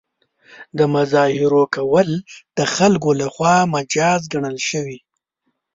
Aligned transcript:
د 0.77 0.79
مظاهرو 0.95 1.63
کول 1.75 2.09
د 2.57 2.59
خلکو 2.75 3.09
له 3.19 3.27
خوا 3.33 3.57
مجاز 3.75 4.21
ګڼل 4.33 4.57
شوي. 4.69 4.97